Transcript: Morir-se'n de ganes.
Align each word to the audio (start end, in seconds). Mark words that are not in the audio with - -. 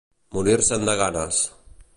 Morir-se'n 0.37 0.89
de 0.91 0.97
ganes. 1.03 1.45